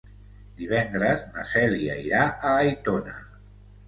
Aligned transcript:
Divendres 0.61 1.25
na 1.35 1.43
Cèlia 1.49 1.97
irà 2.05 2.21
a 2.31 2.55
Aitona. 2.63 3.15